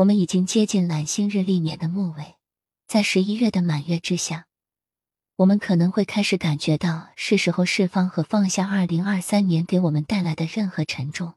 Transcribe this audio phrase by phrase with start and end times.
[0.00, 2.36] 我们已经接近揽星日历年的末尾，
[2.86, 4.46] 在十一月的满月之下，
[5.36, 11.34] 我们可能会开始感觉到是时候释放和放下二零二三年给我们带来的任何沉重。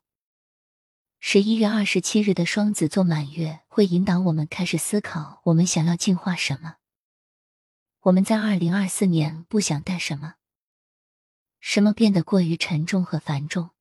[1.19, 6.75] 十一月二十七日的双子座满月会引导我们开始思考：我们想要进化什么？
[8.03, 10.35] 我们在二零二四年不想带什么？
[11.59, 13.71] 什么变得过于沉重和繁重？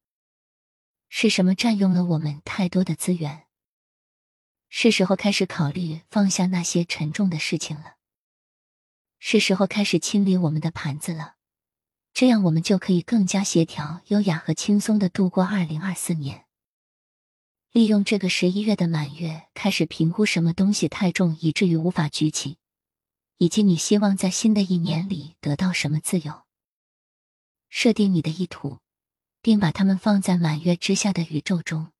[1.09, 3.45] 是什么占用了我们太多的资源？
[4.75, 7.96] 是时候开始考虑放下那些沉重的事情了。
[9.18, 11.35] 是时候开始清理我们的盘子了，
[12.14, 16.46] 这样我们就可以更加协调、优雅和轻松的度过二零二四年。
[17.71, 22.57] 利用这个十一月的满月，开始评估什么东西太重以至于无法举起，
[23.36, 26.45] 以及你希望在新的一年里得到什么自由。
[27.68, 28.79] 设定你的意图。
[29.45, 31.90] 并把它们放在满月之下的宇宙中，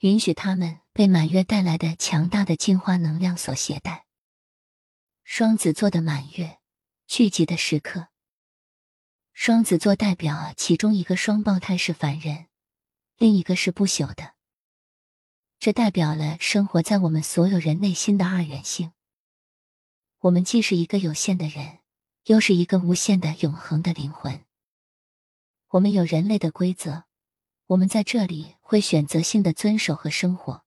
[0.00, 4.06] 允许它们被满月带来的强大的进化能量所携带。
[5.24, 6.58] 双子座的满月
[7.06, 8.08] 聚集的时刻，
[9.34, 12.46] 双子座代表其中一个双胞胎是凡人，
[13.18, 14.36] 另一个是不朽的。
[15.58, 18.92] 这代表了生活在我们所有人内心的二元性。
[20.20, 21.80] 我们既是一个有限的人，
[22.24, 24.46] 又是一个无限的永恒的灵魂。
[25.68, 27.04] 我们有人类的规则，
[27.66, 30.64] 我们在这里会选择性的遵守和生活，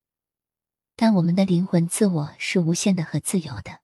[1.02, 3.80] 但我们的灵魂自我是无限的和自由的。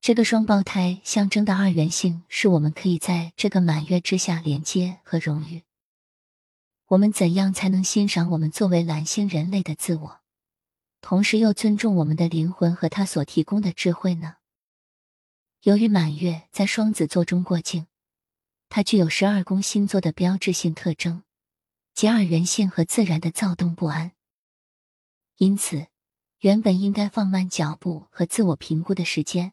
[0.00, 5.64] 这个双胞胎象征的二元性，是我们可以在这个满月之下连接和荣誉。
[6.86, 10.20] 我们怎样才能欣赏我们作为蓝星人类的自我，
[11.00, 14.36] 同时又尊重我们的灵魂和他所提供的智慧呢？
[15.62, 17.88] 由于满月在双子座中过境。
[18.68, 21.24] 它具有十二宫星座的标志性特征，
[21.92, 24.12] 即二元性和自然的躁动不安。
[25.38, 25.86] 因此，
[26.40, 29.52] 原本应该放慢脚步和自我评估的时间，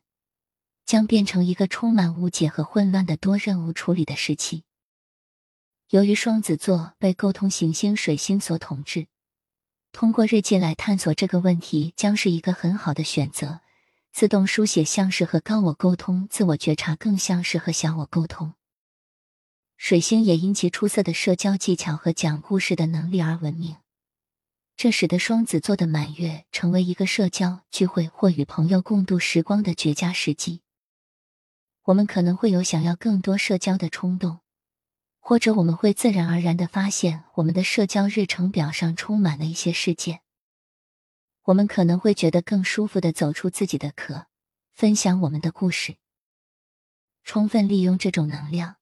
[0.83, 4.63] 将变成一个充满误解和混乱的多任务处理的时期。
[5.89, 9.05] 由于双子座被沟通行星水星所统治，
[9.91, 13.61] 通过日记来探索这个问题将是一个很好的选择。
[14.11, 18.55] 自动书写像是和高我沟通，自我觉察更像是和小我沟通。
[19.77, 23.75] 水星也因其出色的社交技巧和讲故事的能力而闻名，
[24.77, 30.61] 这使得双子座的满月成为一个社交聚会或与朋友共度时光的绝佳时机。
[31.83, 34.39] 我们可能会有想要更多社交的冲动，
[35.19, 40.19] 或者我们会自然而然的发现我们的社交日程表上充满了一些事件。
[41.43, 44.25] 我们可能会觉得更舒服的走出自己的壳，
[44.73, 45.95] 分享我们的故事，
[47.23, 48.75] 充分利用这种能量。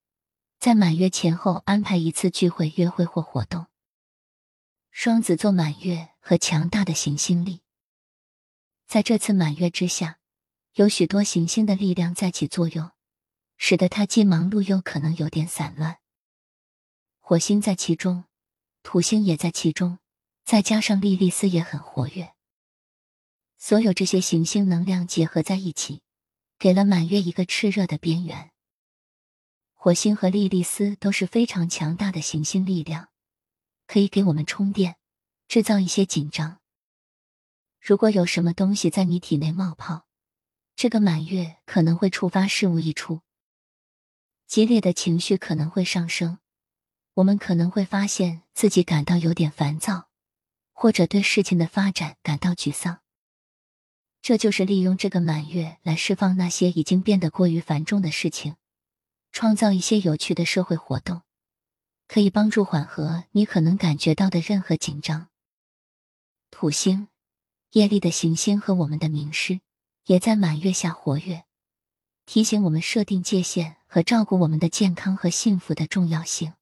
[0.59, 3.67] 在满月前后安排一次聚会、约会或活动。
[4.95, 7.61] 双子座满月和强大的行星力，
[8.85, 10.19] 在这次满月之下，
[10.75, 12.91] 有许多行星的力量在起作用，
[13.57, 15.97] 使得它既忙碌又可能有点散乱。
[17.19, 18.25] 火星在其中，
[18.83, 19.97] 土星也在其中，
[20.45, 22.35] 再加上莉莉丝也很活跃。
[23.57, 26.03] 所有这些行星能量结合在一起，
[26.59, 28.51] 给了满月一个炽热的边缘。
[29.73, 33.09] 火星和莉莉丝都是非常强大的行星力量，
[33.87, 34.97] 可以给我们充电，
[35.47, 36.59] 制造一些紧张。
[37.79, 40.05] 如果有什么东西在你体内冒泡，
[40.75, 43.21] 这个满月可能会触发事物一出，
[44.47, 46.39] 激烈的情绪可能会上升，
[47.15, 50.09] 我们可能会发现自己感到有点烦躁，
[50.71, 53.01] 或者对事情的发展感到沮丧。
[54.21, 58.55] 这就是利用这个满月来释放那些已经变得过于繁重的事情。
[59.33, 61.23] 创造一些有趣的社会活动，
[62.13, 65.29] 可以帮助缓和你可能感觉到的任何紧张。
[66.51, 67.07] 土星、
[67.71, 69.61] 业力的行星和我们的名师
[70.05, 71.45] 也在满月下活跃，
[72.27, 76.53] 提醒我们设定界限和照顾我们的健康和幸福的重要性。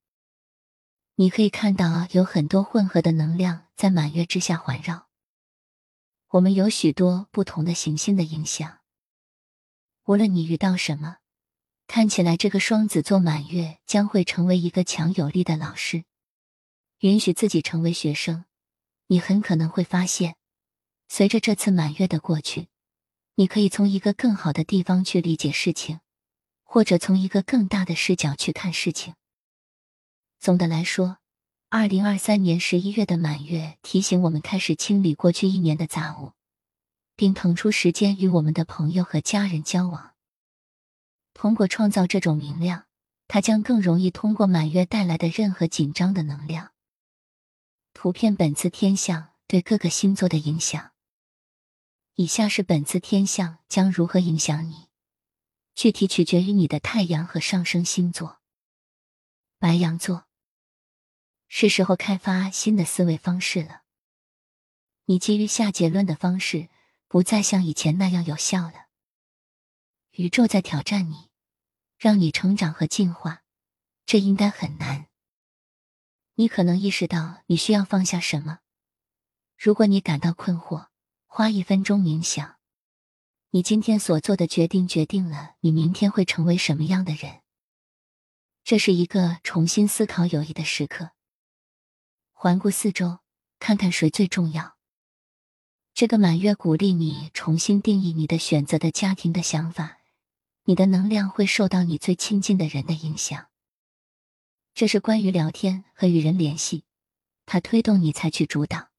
[1.16, 5.10] 你可以看到有很多混合的能量在满月之下环绕。
[6.30, 8.80] 我们有许多不同的行星的影响，
[10.06, 11.18] 无论你遇到什么。
[11.94, 16.06] 看起来，这个双子座满月将会成为一个强有力的老师。
[17.00, 18.46] 允许自己成为学生，
[19.08, 20.38] 你很可能会发现，
[21.10, 22.70] 随着这次满月的过去，
[23.36, 26.00] 你可以从一个更好的地方去理解事情，
[26.64, 29.16] 或者从一个更大的视角去看事情。
[30.40, 31.18] 总的来说，
[31.68, 36.32] 二零二三年十一月的满月提醒我们开始清理过去一年的杂物，
[37.18, 40.11] 并腾出时间与我们的朋友和家人交往。
[41.42, 42.86] 通过创造这种明亮，
[43.28, 46.72] 它将更容易通过满月带来的任何紧张的能量。
[47.96, 50.92] 图片本次天象对各个星座的影响。
[52.14, 54.90] 以下是本次天象将如何影响你，
[55.74, 58.40] 具体取决于你的太阳和上升星座。
[59.58, 60.28] 白羊座，
[61.48, 63.82] 是时候开发新的思维方式了。
[65.06, 66.70] 你基于下结论的方式
[67.08, 68.90] 不再像以前那样有效了。
[70.12, 71.31] 宇宙在挑战你，
[72.02, 73.44] 让你成长和进化，
[74.08, 75.06] 这应该很难。
[76.34, 78.62] 你可能意识到你需要放下什么。
[79.56, 80.88] 如果你感到困惑，
[81.28, 82.56] 花一分钟冥想。
[83.52, 87.42] 你今天所做的决定决定了你明天会成为什么样的人。
[88.64, 91.12] 这是一个重新思考友谊的时刻。
[92.32, 93.20] 环顾四周，
[93.60, 94.76] 看看谁最重要。
[95.94, 100.01] 这个满月鼓励你重新定义你的选择的家庭的想法。
[100.66, 103.48] 你的能量会受到你最亲近的人的影响。
[104.74, 106.86] 这是关于聊天和与人联系，
[107.46, 108.90] 它推动你采取主导，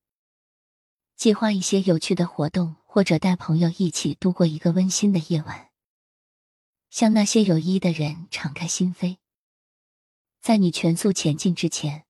[1.17, 5.71] 计划一些有趣的活动，或者带朋友一起度过一个温馨的夜晚。
[6.91, 9.17] 向那些有意义的人敞开心扉。
[10.43, 12.05] 在你全速前进之前，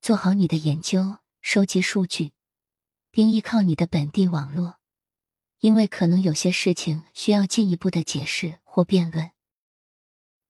[0.00, 2.32] 做好你的研究，收集数据，
[3.10, 4.80] 并依靠你的本地网络，
[5.60, 9.30] 因为可能有些事情需要进一步的解释或辩论。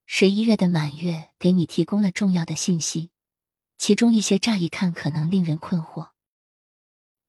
[0.07, 3.11] 十一月的满月给你提供了重要的信息，
[3.77, 6.13] 其中一些乍一看可能令人困惑。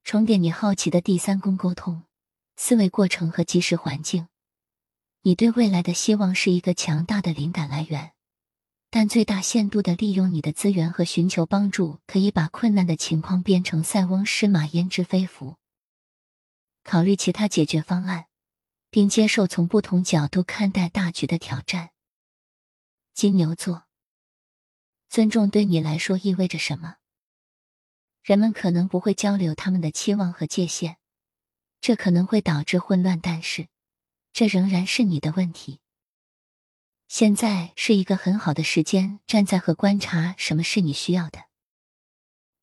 [0.05, 2.05] 重点你好奇的第三宫沟通、
[2.55, 4.29] 思维过程和即时环境。
[5.23, 8.13] 你对未来的希望是一个强大的灵感来源，
[8.89, 15.57] 但最大限度的利用你的资源和寻求帮助，可以把困难的情况变成塞翁失马焉知非福。
[16.85, 18.27] 考虑其他解决方案，
[18.95, 21.89] 并接受从不同角度看待大局的挑战。
[23.13, 23.83] 金牛座，
[25.09, 26.95] 尊重对你来说意味着什么？
[28.23, 30.95] 人们可能不会交流他们的期望和界限，
[31.81, 33.67] 这可能会导致混乱，但是
[34.31, 35.81] 这仍然是你的问题。
[37.09, 41.49] 现在是一个很好的时间，站在和观察什么是你需要的。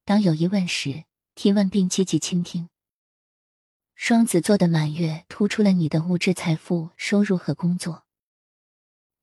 [0.06, 2.70] 当有疑问时，提问并积极倾听。
[3.94, 8.04] 双子座的满月突出了你的物质财富、收入和工作。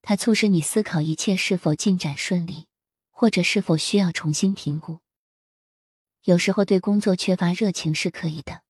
[0.01, 2.67] 它促使你思考一切是否进展顺利，
[3.09, 4.99] 或者是否需要重新评估。
[6.23, 8.61] 有时候对工作缺乏热情是可以的，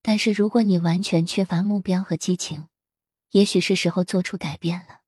[0.00, 2.68] 但是如果你完全缺乏目标和激情，
[3.30, 5.00] 也许是时候做出改变了。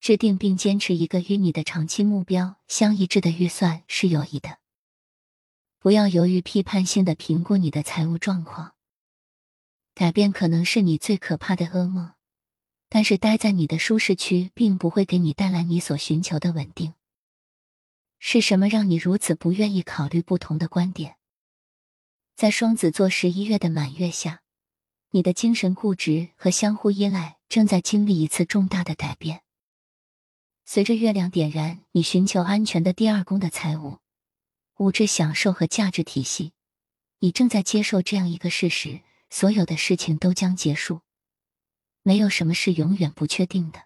[0.00, 4.58] 制定并坚持一个与你的长期目标相一致的预算是有益的。
[5.78, 8.74] 不要犹豫批判性的评估你的财务状况。
[9.94, 12.12] 改变可能是你最可怕的噩梦。
[12.88, 16.92] 但是，待在你的舒适区并不会给你带来你所寻求的稳定。
[18.18, 21.16] 是什么让你如此不愿意考虑不同的观点？
[22.36, 24.42] 在双子座十一月的满月下，
[25.10, 29.42] 你的精神固执和相互依赖正在经历一次重大的改变。
[30.64, 33.98] 随着月亮点燃你寻求安全的第二宫的财务、
[34.76, 36.52] 物质享受和价值体系，
[37.18, 39.00] 你正在接受这样一个事实：
[39.32, 41.00] 所有的事情都将结束。
[42.02, 43.84] 没有什么是永远不确定的。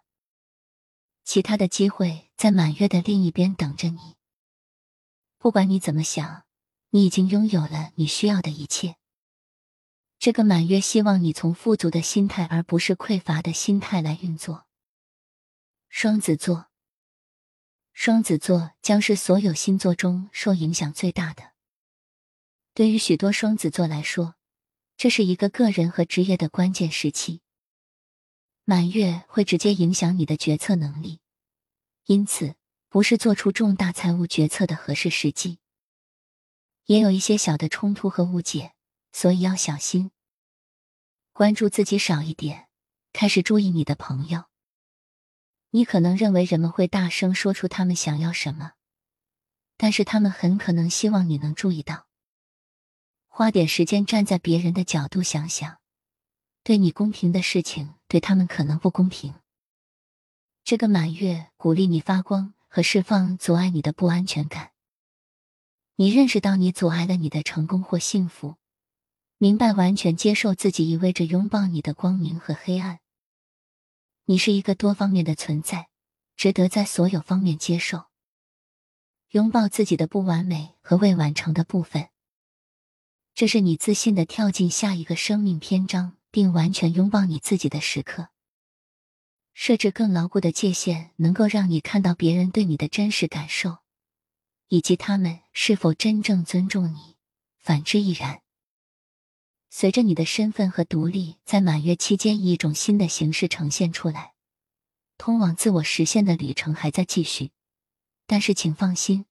[1.22, 4.16] 其他的机会在满月的另一边等着你。
[5.38, 6.44] 不管你怎么想，
[6.90, 8.96] 你已经拥有了你需要的一切。
[10.18, 14.66] 这个满月希望你从富足的心态，而不是匮乏的心态来运作。
[15.88, 16.66] 双子座，
[17.92, 21.52] 双子座将是所有星座中受影响最大的。
[22.74, 24.34] 对于许多双子座来说，
[24.96, 27.42] 这是一个个人和职业的关键时期。
[28.64, 31.20] 满月会直接影响你的决策能力，
[32.06, 32.54] 因此
[32.88, 35.58] 不是做出重大财务决策的合适时机。
[36.86, 38.72] 也有一些小的冲突和误解，
[39.12, 40.10] 所以要小心。
[41.32, 42.68] 关注自己少一点，
[43.12, 44.44] 开始注意你的朋友。
[45.70, 48.72] 你可能认为人们会大声说出他们想要什么，
[49.76, 52.05] 但是他们很可能希望你能注意到。
[53.38, 55.76] 花点时间站在别人的角度想想。
[56.62, 59.34] 对你公平的事情，对他们可能不公平。
[60.64, 64.70] 这个满月鼓励你发光和释放阻碍你的不安全感。
[65.96, 68.56] 你认识到你阻碍了你的成功或幸福，
[69.36, 73.00] 明白完全接受自己意味着拥抱你的光明和黑暗。
[74.24, 75.90] 你是一个多方面的存在，
[76.38, 78.06] 值得在所有方面接受。
[79.32, 82.08] 拥抱自己的不完美和未完成的部分，
[83.36, 86.16] 这是你自信的跳进下一个生命篇章。
[86.36, 88.28] 并完全拥抱你自己的时刻，
[89.54, 93.78] 设置更牢固的界限，能够让你看到别人对你的真实感受，
[94.68, 97.16] 以及他们是否真正尊重你。
[97.58, 98.42] 反之亦然。
[99.70, 104.34] 随着你的身份和独立在满月期间以一种新的形式呈现出来，
[105.16, 107.50] 通往自我实现的旅程还在继续。
[108.26, 109.24] 但是，请放心，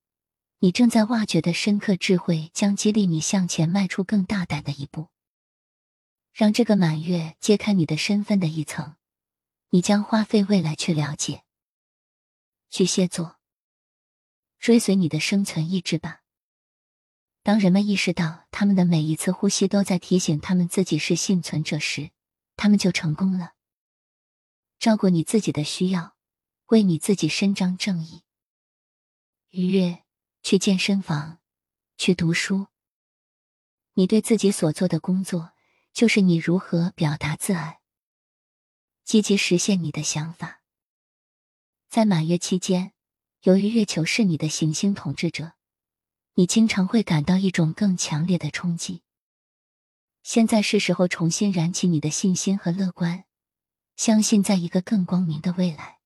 [0.65, 5.09] 你正在挖掘的深刻智慧将激励你向前迈出更大胆的一步。
[6.33, 8.95] 让这个满月揭开你的身份的一层，
[9.69, 11.43] 你将花费未来去了解。
[12.71, 13.35] 巨蟹座，
[14.57, 16.23] 追随你的生存意志吧。
[17.43, 22.09] 当人们意识到他们的每一次呼吸都在提醒他们自己是幸存者时，
[22.55, 23.51] 他们就成功了。
[24.79, 26.15] 照顾你自己的需要，
[26.69, 28.23] 为你自己伸张正义。
[29.51, 30.03] 愉悦，
[30.45, 31.39] 去健身房，
[31.97, 32.67] 去读书。
[33.95, 35.53] 你对自己所做的工作，
[35.91, 37.79] 就是你如何表达自爱。
[39.03, 40.61] 积极实现你的想法。
[41.89, 42.93] 在满月期间，
[43.41, 45.53] 由于月球是你的行星统治者。
[46.35, 49.01] 你经常会感到一种更强烈的冲击。
[50.21, 53.25] 现在是时候重新燃起你的信心和乐观，
[53.95, 56.01] 相信在一个更光明的未来，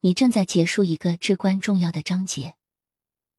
[0.00, 2.56] 你正在结束一个至关重要的章节，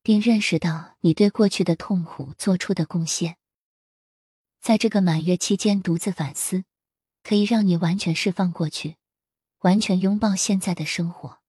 [0.08, 3.36] 并认识到你对过去的痛苦做出的贡献。
[4.62, 6.64] 在这个满月期间独自反思，
[7.24, 8.96] 可以让你完全释放过去，
[9.64, 11.40] 完全拥抱现在的生活。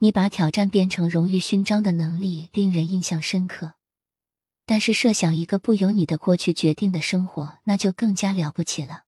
[0.00, 3.72] 你把挑战变成荣誉勋章的能力令人印象深刻，
[4.66, 9.04] 但是设想一个不由你的过去决定的生活，那就更加了不起了。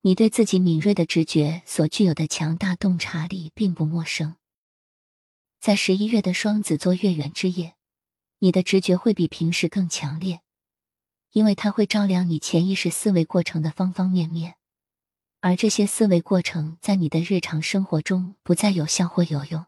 [0.00, 4.36] 你对自己敏锐的直觉所具有的强大洞察力并不陌生。
[5.62, 7.76] 在十一月的双子座月圆之夜，
[8.40, 10.40] 你的直觉会比平时更强烈，
[11.30, 14.56] 因为它会照亮你潜意识思维过程的方方面面。
[15.38, 19.64] 而这些思维过程在你的日常生活中不再有效或有用。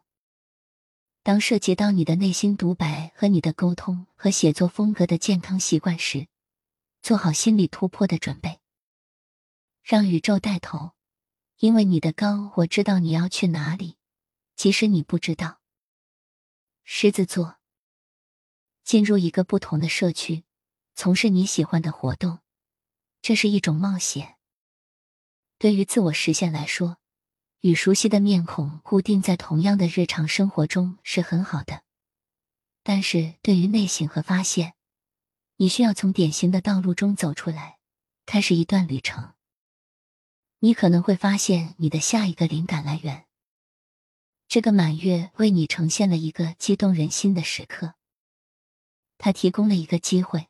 [1.23, 6.27] 当涉及到你的内心独白和你的沟通和写作风格的健康习惯时，
[7.01, 8.59] 做好心理突破的准备。
[9.81, 10.91] 让宇宙带头，
[11.59, 13.95] 因为你的高我知道你要去哪里，
[14.57, 15.61] 即使你不知道。
[16.87, 17.57] 狮子座，
[18.83, 20.43] 进入一个不同的社区，
[20.93, 22.41] 从事你喜欢的活动，
[23.23, 24.35] 这是一种冒险。
[25.57, 26.97] 对于自我实现来说，
[27.61, 31.81] 与熟悉的面孔固定在同样的日常生活中是很好的。
[32.83, 34.75] 但是对于内省和发现，
[35.55, 37.79] 你需要从典型的道路中走出来，
[38.27, 39.33] 开始一段旅程。
[40.59, 43.25] 你可能会发现你的下一个灵感来源。
[44.47, 47.95] 这个满月为你呈现了一个激动人心的时刻，
[49.17, 50.47] 它提供了一个机会，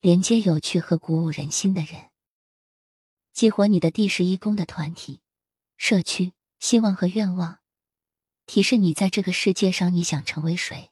[0.00, 2.10] 连接有趣和鼓舞人心的人。
[3.32, 5.20] 激活你的第十一宫的团体、
[5.76, 7.58] 社区、希望和愿望，
[8.46, 10.90] 提示你在这个世界上你想成为谁。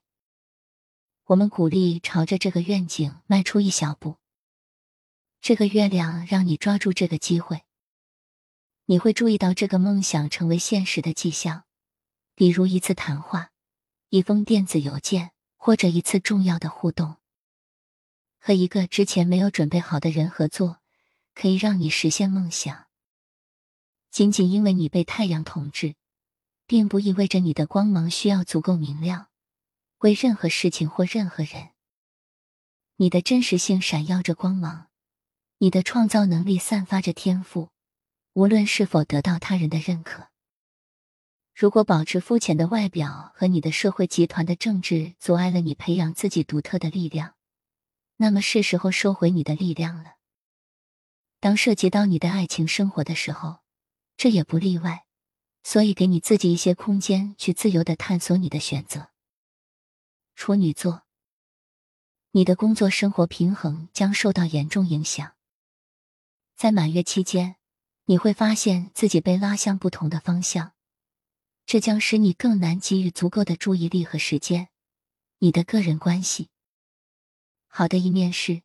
[1.26, 4.16] 我们鼓励朝着这个愿景迈出一小步。
[5.40, 7.62] 这个月亮让你抓住这个机会，
[8.86, 11.64] 你会注意到这个梦想成为现实的迹象，
[12.34, 13.50] 比如一次谈话、
[14.08, 17.16] 一封电子邮件或者一次重要的互动，
[18.38, 20.78] 和一个之前没有准备好的人合作。
[21.34, 22.88] 可以让你实现梦想。
[24.10, 25.94] 仅仅因为你被太阳统治，
[26.66, 29.28] 并不意味着你的光芒需要足够明亮，
[30.00, 31.70] 为任何事情或任何人。
[32.96, 34.88] 你的真实性闪耀着光芒，
[35.56, 37.70] 你的创造能力散发着天赋，
[38.34, 40.28] 无论是否得到他人的认可。
[41.62, 47.36] 如果保持肤浅的外表和你的社会集团的政治阻碍了你培养自己独特的力量，
[48.16, 50.16] 那么是时候收回你的力量了。
[51.38, 53.58] 当涉及到你的爱情生活的时候，
[54.16, 55.06] 这也不例外。
[55.62, 59.10] 所以，给你自己一些空间，去自由的探索你的选择。
[60.34, 61.04] 处女座，
[62.32, 65.34] 你的工作生活平衡将受到严重影响。
[66.56, 67.54] 在满月期间，
[68.06, 70.72] 你会发现自己被拉向不同的方向，
[71.66, 74.68] 这将使你更难给予足够的注意力和时间。
[75.38, 76.48] 你的个人关系，
[77.66, 78.62] 好的一面是。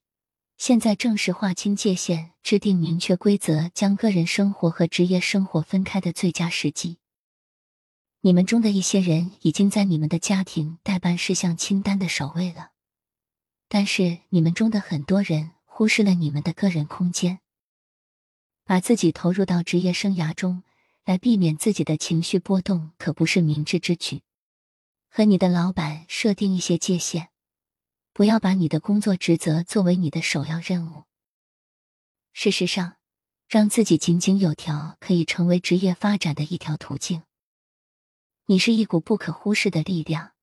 [0.58, 6.98] 现在正是划清界限、制定明确规则、将个人生活和职业生活分开的最佳时机。
[8.22, 12.72] 你们中的一些人已经在你们的家庭代办事项清单的首位了，
[13.68, 17.38] 但是你们中的很多人忽视了你们的个人空间，
[18.66, 20.64] 把自己投入到职业生涯中
[21.08, 24.24] 来避免自己的情绪波动，可不是明智之举。
[25.08, 27.30] 和你的老板设定一些界限。
[28.12, 31.06] 不要把你的工作职责作为你的首要任务。
[32.34, 32.98] 事实上，
[33.48, 37.24] 让自己井井有条可以成为职业发展的一条途径。
[38.48, 40.34] 你是一股不可忽视的力量，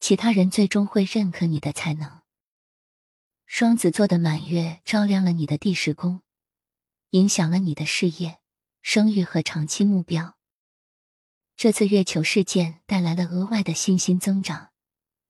[0.00, 2.22] 其他人最终会认可你的才能。
[3.44, 6.22] 双子座的满月照亮了你的第十宫，
[7.10, 8.37] 影响了你的事业、
[8.82, 10.36] 生育和长期目标。
[11.56, 14.70] 这次月球事件带来了额外的信心增长，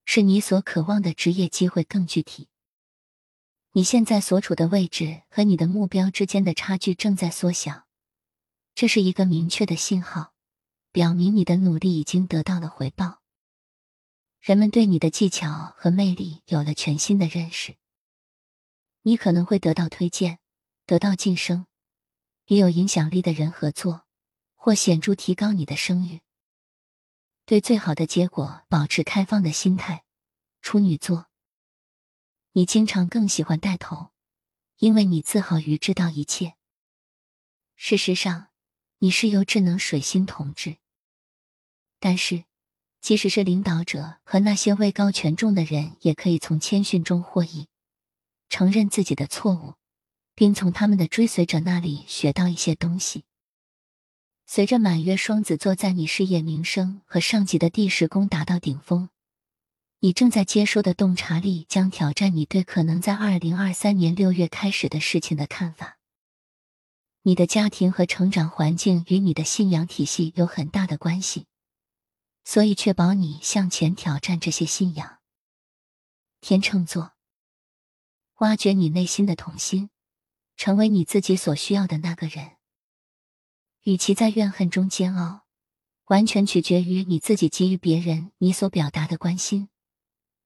[0.05, 2.49] 使你所渴望的职业机会更具体。
[3.73, 7.87] 你现在所处的位置和你的目标之间的差距正在缩小，
[8.75, 10.33] 这是一个明确的信号，
[10.93, 13.23] 表明你的努力已经得到了回报。
[14.41, 17.77] 人们对你的技巧和魅力有了全新的认识，
[19.03, 20.39] 你可能会得到推荐，
[20.87, 21.67] 得到晋升，
[22.49, 24.05] 与有影响力的人合作。
[24.61, 26.21] 或显著提高你的声誉。
[27.47, 30.05] 对最好的结果保持开放的心态。
[30.61, 31.29] 处女座，
[32.53, 34.11] 你经常更喜欢带头，
[34.79, 36.57] 因为你自豪于知道一切。
[37.77, 38.49] 事实上，
[38.99, 40.79] 你是由智能水星统治。
[42.01, 42.45] 但是，
[43.01, 47.69] 即使是领导者和那些位高权重的人，也可以从谦逊中获益，
[48.49, 49.75] 承认自己的错误，
[50.39, 53.25] 并从他们的追随者那里学到一些东西。
[54.47, 59.09] 随着满月双子座在你事业名声和上级的第十宫达到顶峰，
[59.99, 65.99] 你正在接收的洞察力将挑战你对可能在二零二三年六月开始的事情的看法。
[67.23, 71.47] 你的家庭和成长环境与你的信仰体系有很大的关系，
[72.45, 75.19] 所以确保你向前挑战这些信仰。
[76.41, 77.15] 天秤座，
[78.37, 79.91] 挖掘你内心的童心，
[80.59, 82.57] 成为你自己所需要的那个人。
[83.85, 85.47] 与其在怨恨中煎熬，
[86.07, 89.71] 完全取决于你自己给予别人你所表达的关心，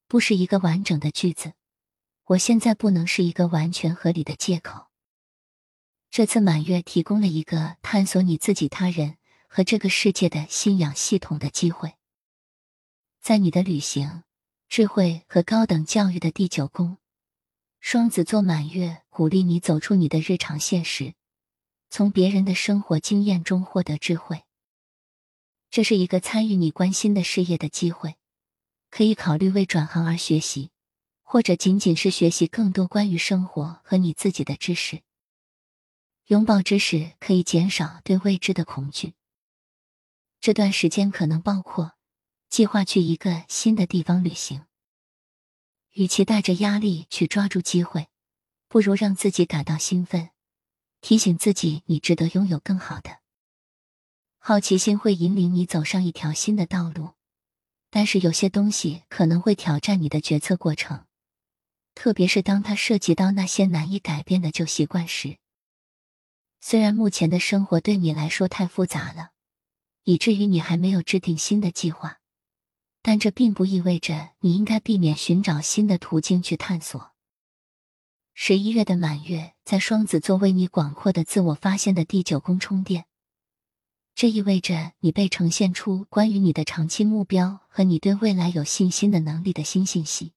[0.07, 1.55] 不是一个完整的句子。
[2.27, 4.89] 我现在不能是一个完全合理的借口。
[6.11, 9.17] 这次满月提供了一个探索你自己、他人
[9.49, 11.95] 和这个世界的信仰系统的机会。
[13.21, 14.25] 在你的旅行、
[14.69, 16.99] 智慧和高等教育的第九宫，
[17.85, 21.15] 双子座满月鼓励你走出你的日常现实。
[21.91, 24.45] 从别人的生活经验中获得智慧，
[25.69, 28.15] 这是一个参与你关心的事业的机会，
[28.89, 30.71] 可以考虑为转行而学习，
[31.25, 35.03] 或者仅仅是学习更多关于生活和你自己的知识。
[36.29, 39.15] 拥抱知识可以减少对未知的恐惧。
[40.41, 41.95] 这段时间可能包括
[42.49, 44.65] 计划去一个新的地方旅行。
[45.93, 48.09] 与其带着压力去抓住机会，
[48.69, 50.31] 不如让自己感到兴奋。
[51.01, 53.19] 提醒自己，你值得拥有更好的。
[54.39, 57.11] 好奇心会引领你走上一条新的道路，
[57.91, 61.05] 但是有些东西可能会挑战你的决策过程，
[61.95, 65.39] 特别是当它涉及到那些难以改变的旧习惯时。
[66.61, 69.33] 虽然目前的生活对你来说太复杂了，
[70.05, 72.21] 以至于你还没有制定新的计划，
[73.03, 77.11] 但这并不意味着你应该避免寻找新的途径去探索。
[78.33, 83.05] 十一月的满月在双子座为你广阔的自我发现的第九宫充电，
[84.15, 90.33] 这意味着你被呈现出关于你的长期目标和你对未来有信心的能力的新信息。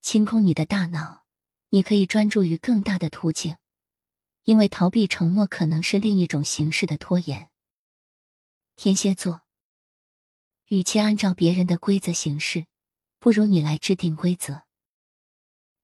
[0.00, 1.24] 清空你的大脑，
[1.70, 3.56] 你可以专注于更大的途径，
[4.44, 7.48] 因为逃避承诺可能是另一种形式的拖延。
[8.76, 9.42] 天蝎座，
[10.68, 12.66] 与其按照别人的规则行事，
[13.18, 14.62] 不如你来制定规则。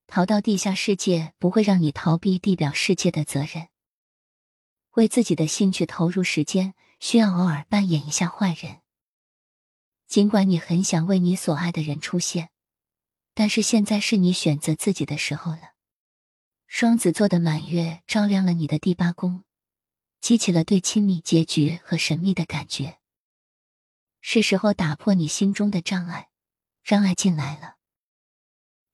[0.06, 3.68] 逃到地下世界不会让你逃避地表世界的责任。
[4.92, 8.82] 为自己的兴趣投入时间，需要偶尔扮演一下坏人。
[10.06, 12.50] 尽管你很想为你所爱的人出现，
[13.32, 15.72] 但是现在是你选择自己的时候了。
[16.66, 19.44] 双子座的满月照亮了你的第八宫，
[20.20, 22.98] 激起了对亲密结局和神秘的感觉。
[24.26, 26.30] 是时候打破你心中的障碍，
[26.82, 27.76] 让爱进来了。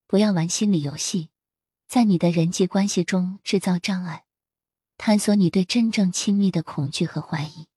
[0.08, 1.30] 不要玩心理游戏，
[1.86, 4.24] 在你的人际关系中制造障碍，
[4.98, 7.68] 探索你对真正亲密的恐惧和怀疑。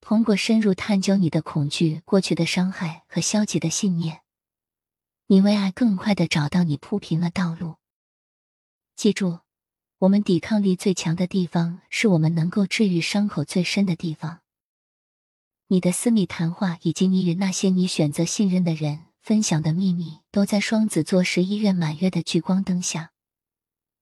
[0.00, 4.22] 通过深入探究你的恐惧、过去的伤害和消极的信念，
[5.26, 7.78] 你为爱更快的找到你铺平了道路。
[8.94, 9.40] 记住，
[9.98, 14.42] 我们抵抗力最强的地方，是我们能够治愈伤口最深的地方。
[15.70, 19.04] 你的私密谈话，以及你与那些你选择信任的人。
[19.20, 23.12] 分享的秘密都在双子座十一月满月的聚光灯下，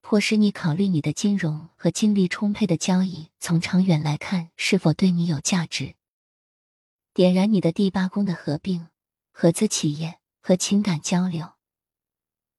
[0.01, 5.97] 迫使你考虑你的金融和精力充沛的交易从长远来看是否对你有价值。
[7.13, 8.87] 点燃你的第八宫的合并、
[9.33, 11.55] 合资企业和情感交流，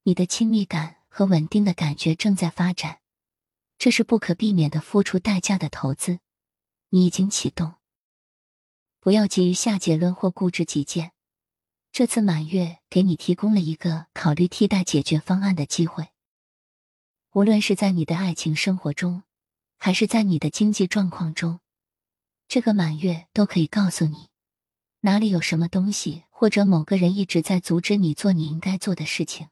[0.02, 2.98] 你的亲密感和稳定的感觉正在发展，
[3.78, 6.18] 这是不可避免的付出代价的投资。
[6.90, 7.76] 你已经启动，
[9.00, 11.12] 不要急于下结论或固执己见。
[11.90, 16.08] 这次满月给你提供了一个考虑替代解决方案的机会。
[17.32, 19.22] 无论是在你的爱情生活中，
[19.78, 21.60] 还是在你的经济状况中，
[22.46, 24.28] 这个满月都可以告诉你
[25.00, 29.48] 哪里有什么东西或者某个人一直在阻止你做你应该做的事情。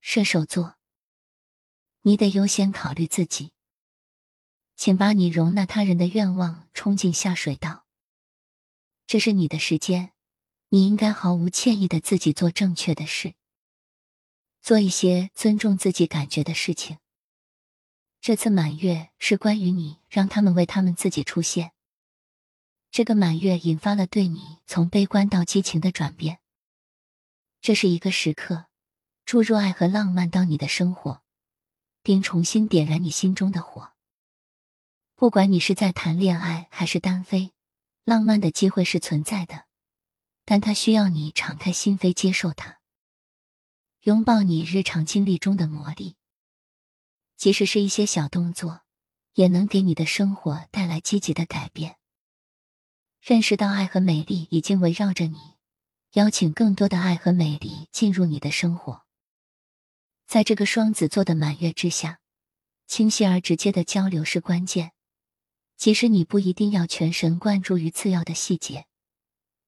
[0.00, 0.76] 射手座，
[2.02, 3.52] 你得优先考虑自己，
[4.76, 7.87] 请把你容纳他人的愿望冲进下水道。
[9.08, 10.12] 这是你的时间。
[10.68, 13.32] 你应该毫无歉意的自己做正确的事，
[14.60, 16.98] 做一些尊重自己感觉的事情。
[18.20, 21.72] 这次满月是关于你，让他们为他们自己出现。
[22.90, 26.40] 这个满月引发了对你从悲观到激情的转变。
[27.62, 28.66] 这是一个时刻，
[29.24, 31.22] 注入爱和浪漫到你的生活，
[32.02, 33.94] 并重新点燃你心中的火。
[35.14, 37.54] 不管你是在谈恋爱还是单飞，
[38.08, 39.66] 浪漫的机会是存在的。
[40.46, 42.78] 但它需要你敞开心扉接受它，
[44.04, 46.16] 拥抱你日常经历中的魔力。
[47.36, 48.80] 即使是一些小动作，
[49.34, 51.96] 也能给你的生活带来积极的改变。
[53.20, 55.36] 认识到爱和美丽已经围绕着你，
[56.12, 59.02] 邀请更多的爱和美丽进入你的生活。
[60.26, 62.20] 在这个双子座的满月之下，
[62.86, 64.92] 清晰而直接的交流是关键。
[65.78, 68.86] 其实你不一定要全神贯注于次要的细节。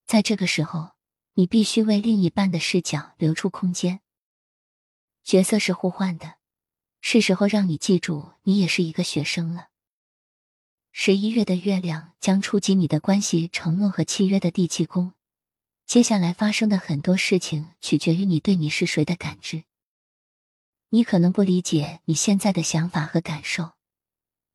[0.07, 0.91] 在这个时候，
[1.35, 4.01] 你必须为另一半的视角留出空间。
[5.23, 6.35] 角色是互换的，
[7.01, 9.69] 是时候让你记住，你也是一个学生了。
[10.91, 15.13] 十一月的月亮将触及你的关系、承诺和契约的第七宫，
[15.87, 19.63] 接下来发生的很多事情取决于你对你是谁的感知。
[20.89, 23.75] 你可能不理解你现在的想法和感受。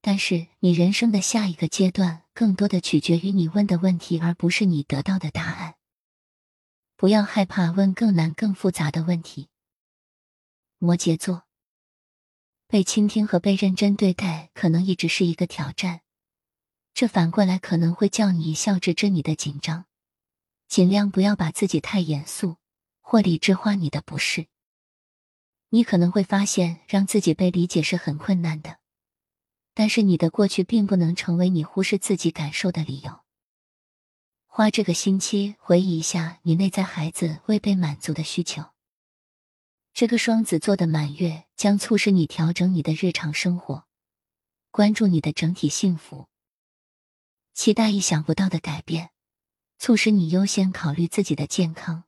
[0.07, 5.77] 但是，你人生的下一个阶段，更多的取决于你问的问题，而不是你得到的答案。
[6.95, 9.49] 不要害怕问更难、更复杂的问题。
[10.77, 11.45] 摩羯座，
[12.67, 16.01] 被倾听和被认真对待，可能一直是一个挑战。
[16.93, 19.85] 这反过来可能会叫你一笑置之你的紧张。
[20.67, 22.57] 尽量不要把自己太严肃，
[23.01, 24.45] 或理智化你的不适。
[25.69, 28.77] 你可能会发现，让自己被理解是很困难的。
[29.75, 33.19] 但是你的过去并不能成为你忽视自己感受的理由。
[34.47, 38.71] 花这个星期回忆一下你内在孩子未被满足的需求。
[39.93, 43.85] 这个双子座的满月将促使你调整你的日常生活，
[44.71, 46.27] 关注你的整体幸福，
[47.53, 49.09] 期待意想不到的改变，
[49.77, 52.05] 促使你优先考虑自己的健康，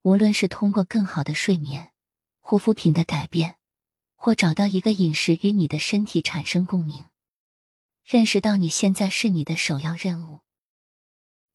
[0.00, 1.92] 无论是通过更好的睡眠、
[2.40, 3.56] 护肤品的改变。
[4.16, 7.04] 或找到一个饮食与你的身体产生共鸣，
[8.04, 10.40] 认识到你现在是你的首要任务。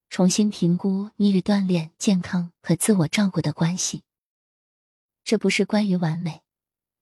[0.09, 4.03] 重新评估你与锻炼、健康和自我照顾的关系。
[5.23, 6.41] 这不是关于完美，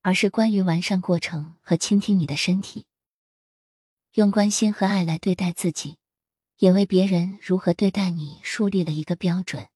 [0.01, 2.85] 而是关于完善过程和倾听你的身体。
[4.13, 5.97] 用关心和爱来对待自己，
[6.57, 9.67] 也为别人如何对待你树立了一个标准。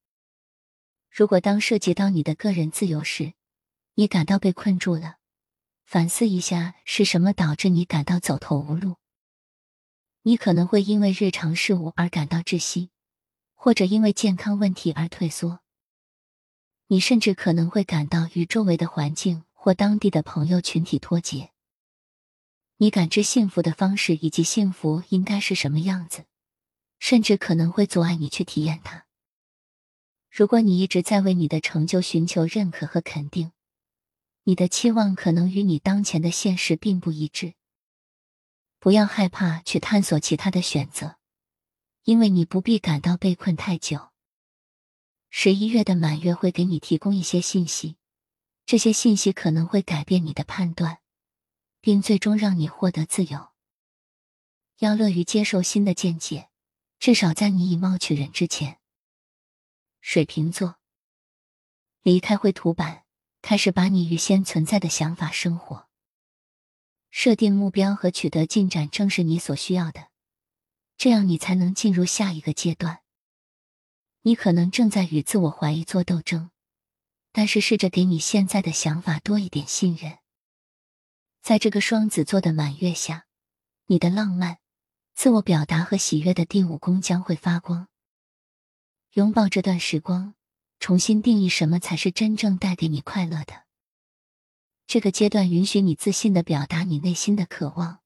[1.09, 3.33] 如果当涉及到你的个人自由时，
[3.95, 5.17] 你感到被困住了。
[5.93, 8.95] 反思一下，是什么导致你感到走投无路？
[10.23, 12.89] 你可能会因为日常事务而感到窒息，
[13.53, 15.59] 或者因为健康问题而退缩。
[16.87, 21.51] 你甚至可能会感到与周围的环境或当地的朋友群体脱节。
[22.77, 26.25] 你感知幸福的方式以及幸福应该是什么样子，
[26.97, 29.05] 甚至可能会阻碍你去体验它。
[30.31, 33.51] 如果你一直在为你的成就寻求认可和肯定。
[34.43, 37.53] 你的期望可能与你当前的现实并不一致。
[38.79, 41.17] 不要害怕去探索其他的选择，
[42.03, 44.09] 因为你不必感到被困太久。
[45.29, 47.95] 十一月的满月会给你提供一些信息，
[48.65, 50.99] 这些信息可能会改变你的判断，
[51.79, 53.51] 并最终让你获得自由。
[54.79, 56.49] 要乐于接受新的见解，
[56.99, 58.79] 至少在你以貌取人之前。
[60.01, 60.75] 水瓶座，
[62.01, 63.02] 离开绘图板。
[63.43, 65.89] 开始把你预先存在的想法生活，
[67.11, 70.07] 设定目标和取得进展，正是你所需要的。
[70.95, 73.01] 这样你才能进入下一个阶段。
[74.21, 76.51] 你可能正在与自我怀疑做斗争，
[77.33, 80.19] 但是试着给你现在的想法多一点信任。
[81.41, 83.25] 在这个双子座的满月下，
[83.87, 84.59] 你的浪漫、
[85.13, 87.89] 自我表达和喜悦的第五宫将会发光。
[89.11, 90.35] 拥抱这段时光。
[90.79, 93.63] 重新定义什么才是真正带给你快乐的。
[94.85, 97.99] 这个阶段允许你自信的表达你内心的渴望，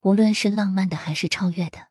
[0.00, 1.88] 无论是浪漫的还是超越的。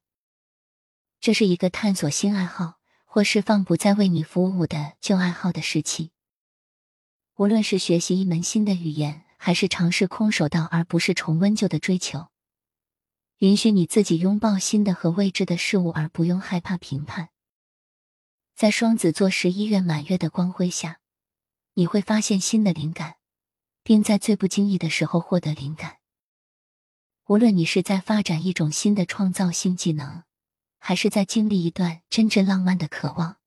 [1.19, 2.75] 这是一个探索新爱好、
[3.05, 6.11] 或释放不再为你服务的旧爱好的时期。
[7.37, 12.27] 无论是学习一门新的语言，还是尝试空手道而不是重温旧的追求，
[13.37, 17.29] 允许你自己拥抱新的和未知的事物，而不用害怕评判。
[18.57, 20.99] 在双子座十一月满月的光辉下，
[21.75, 23.17] 你会发现新的灵感，
[23.83, 25.97] 并在最不经意的时候获得灵感。
[27.27, 30.23] 无论你是在发展一种新的创造性技能。
[30.79, 33.37] 还是在经历一段真正浪漫的渴望，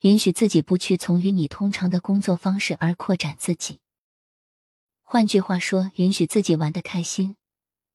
[0.00, 3.80] 允许自己不去从与你通常的工作方式而扩展自己。
[5.02, 7.36] 换句话说，允许自己玩得开心，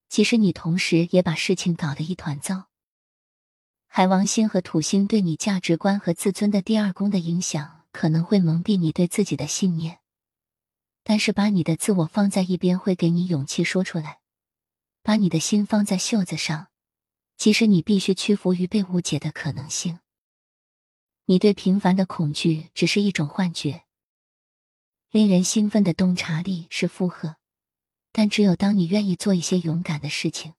[0.09, 2.70] 即使你同时也把事情搞得一团糟。
[3.93, 9.99] 海王星和土星对你价值观和自尊的第二宫的影响，可能会蒙蔽你对自己的信念，
[11.03, 14.21] 但是把你的自我放在一边，会给你勇气说出来，
[15.03, 16.67] 把你的心放在袖子上。
[17.35, 19.99] 即使你必须屈服于被误解的可能性，
[21.25, 23.83] 你对平凡的恐惧只是一种幻觉。
[25.09, 27.35] 令人兴奋的洞察力是负荷，
[28.13, 30.53] 但只有当你愿意做一些勇敢的事情，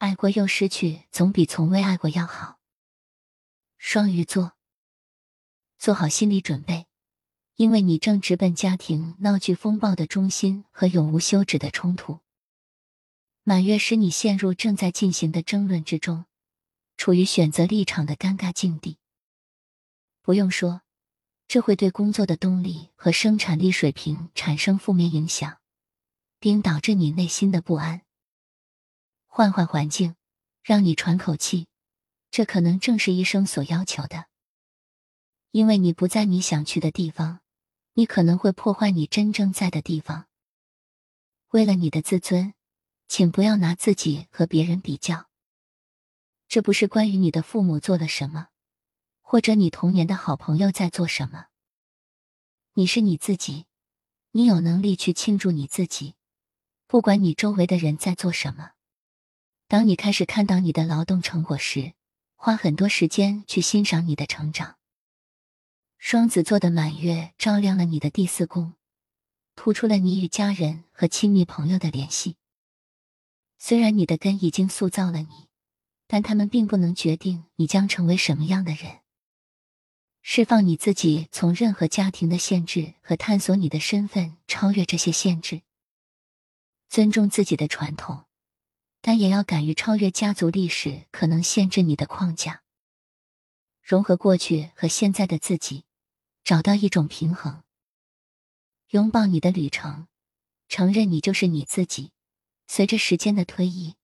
[0.00, 2.58] 爱过又失去，总比从未爱过要好。
[3.76, 4.56] 双鱼座，
[5.78, 6.86] 做好心理准备，
[7.56, 12.20] 因为你正直奔家庭闹剧风暴的中心和永无休止的冲突。
[13.42, 16.24] 满月使你陷入正在进行的争论之中，
[16.96, 18.96] 处于选择立场的尴尬境地。
[20.22, 20.80] 不用说，
[21.46, 25.58] 这会对工作的动力和生产力水平产生负面影响，
[26.38, 28.00] 并导致你内心的不安。
[29.30, 30.14] 换换环境，
[30.62, 31.68] 让你喘口气，
[32.30, 34.26] 这可能正是医生所要求的。
[35.52, 37.40] 因为你不在你想去的地方，
[37.94, 40.26] 你可能会破坏你真正在的地方。
[41.52, 42.52] 为了你的自尊。
[43.12, 45.28] 请不要拿自己和别人比较。
[46.46, 48.50] 这不是关于你的父母做了什么，
[49.20, 51.46] 或者你童年的好朋友在做什么。
[52.74, 53.66] 你是你自己，
[54.30, 56.14] 你有能力去庆祝你自己，
[56.86, 58.74] 不管你周围的人在做什么。
[59.70, 61.92] 当你开始看到你的劳动成果时，
[62.34, 64.78] 花很多时间去欣赏你的成长。
[65.96, 68.74] 双子座的满月照亮了你的第四宫，
[69.54, 72.34] 突出了你与家人和亲密朋友的联系。
[73.58, 75.46] 虽然你的根已经塑造了你，
[76.08, 79.02] 但他们并不能决定你将成为什么样的人。
[80.20, 85.62] 释放你自己，从任何家庭的限制和探索你的身份，超越这些限制。
[86.88, 88.24] 尊重自己的传统，
[89.00, 92.62] 但也要敢于超越家族历史可能限制你的框架。
[93.82, 95.84] 融合过去和现在的自己，
[96.44, 97.62] 找到一种平衡。
[98.90, 100.06] 拥抱你的旅程，
[100.68, 102.12] 承认你就是你自己。
[102.66, 103.96] 随着时间的推移，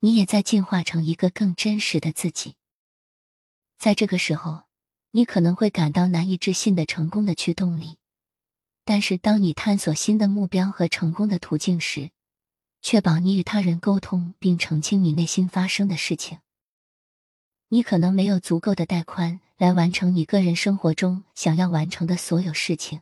[0.00, 2.56] 你也在进化成一个更真实的自己。
[3.78, 4.64] 在这个时候，
[5.12, 7.96] 你可能会感到难以置信的成功的驱动力，
[8.84, 12.10] 但是当你探索新的目标和成功的途径时，
[12.84, 16.40] 确保你与他人沟通并澄清你内心发生的事情。
[17.68, 23.00] 你可能没有足够的带宽来完成你个人生活中想要完成的所有事情，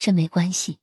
[0.00, 0.80] 这没关系。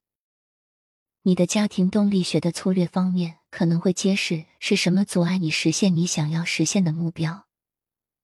[1.23, 7.45] 你的家庭动力学的粗略方面可能会揭示是什么阻碍你实现你想要实现的目标，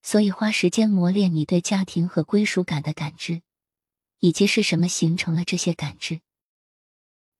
[0.01, 3.41] 所以花时间磨练你对家庭和归属感的感知，
[4.19, 6.21] 以及是什么形成了这些感知。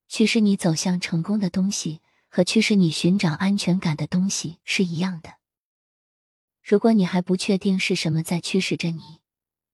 [0.08, 5.34] 驱使你走向成功的东西和驱使你寻找安全感的东西是一样的。
[6.62, 9.18] 如果你还不确定是什么在驱使着你，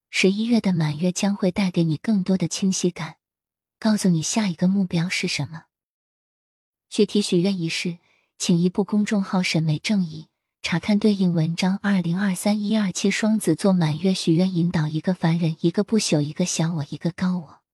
[0.09, 3.16] 十一月的满月将会带给你更多的清晰感，
[3.79, 5.64] 告诉你下一个目标是什么。
[6.88, 7.99] 具体许愿仪式，
[8.38, 10.29] 请移步公众号“审美正义”
[10.62, 11.79] 查看对应文章。
[11.83, 17.65] 二零二三一二七双子座满月许愿引导：一个凡人，一个不朽，一个小我，一个高我。